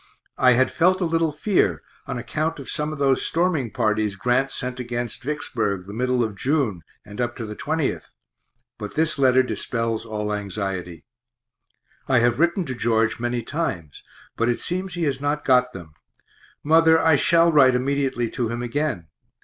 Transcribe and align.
I 0.39 0.53
had 0.53 0.71
felt 0.71 0.99
a 0.99 1.05
little 1.05 1.31
fear 1.31 1.83
on 2.07 2.17
acc't 2.17 2.57
of 2.57 2.67
some 2.71 2.91
of 2.91 2.97
those 2.97 3.21
storming 3.23 3.69
parties 3.69 4.15
Grant 4.15 4.49
sent 4.49 4.79
against 4.79 5.21
Vicksburg 5.21 5.85
the 5.85 5.93
middle 5.93 6.23
of 6.23 6.35
June 6.35 6.81
and 7.05 7.21
up 7.21 7.35
to 7.35 7.45
the 7.45 7.55
20th 7.55 8.05
but 8.79 8.95
this 8.95 9.19
letter 9.19 9.43
dispels 9.43 10.03
all 10.03 10.33
anxiety. 10.33 11.05
I 12.07 12.17
have 12.17 12.39
written 12.39 12.65
to 12.65 12.73
George 12.73 13.19
many 13.19 13.43
times, 13.43 14.01
but 14.35 14.49
it 14.49 14.59
seems 14.59 14.95
he 14.95 15.03
has 15.03 15.21
not 15.21 15.45
got 15.45 15.71
them. 15.71 15.93
Mother, 16.63 16.97
I 16.99 17.15
shall 17.15 17.51
write 17.51 17.75
immediately 17.75 18.27
to 18.31 18.49
him 18.49 18.63
again. 18.63 19.05